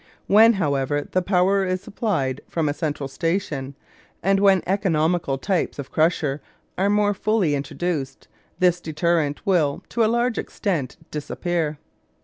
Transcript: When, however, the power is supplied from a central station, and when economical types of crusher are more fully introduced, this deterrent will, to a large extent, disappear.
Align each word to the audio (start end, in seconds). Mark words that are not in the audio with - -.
When, 0.25 0.53
however, 0.53 1.07
the 1.11 1.21
power 1.21 1.63
is 1.63 1.79
supplied 1.81 2.41
from 2.49 2.67
a 2.67 2.73
central 2.73 3.07
station, 3.07 3.75
and 4.23 4.39
when 4.39 4.63
economical 4.65 5.37
types 5.37 5.77
of 5.77 5.91
crusher 5.91 6.41
are 6.75 6.89
more 6.89 7.13
fully 7.13 7.53
introduced, 7.53 8.27
this 8.57 8.81
deterrent 8.81 9.45
will, 9.45 9.83
to 9.89 10.03
a 10.03 10.09
large 10.09 10.39
extent, 10.39 10.97
disappear. 11.11 11.77